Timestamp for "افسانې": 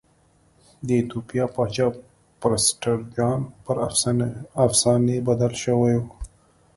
4.67-5.17